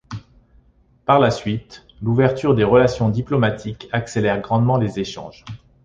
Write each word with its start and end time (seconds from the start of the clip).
Par 1.05 1.19
la 1.19 1.29
suite, 1.29 1.85
l'ouverture 2.01 2.55
des 2.55 2.63
relations 2.63 3.09
diplomatiques 3.09 3.87
accélère 3.91 4.41
grandement 4.41 4.77
les 4.77 4.97
échanges. 4.99 5.45